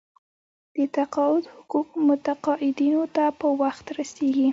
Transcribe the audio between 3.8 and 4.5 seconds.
رسیږي.